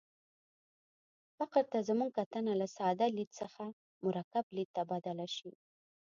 فقر 1.37 1.63
ته 1.71 1.79
زموږ 1.89 2.11
کتنه 2.19 2.53
له 2.61 2.67
ساده 2.77 3.05
لید 3.17 3.29
څخه 3.39 3.63
مرکب 4.05 4.45
لید 4.55 4.69
ته 4.75 4.81
بدله 4.91 5.27
شي. 5.35 5.51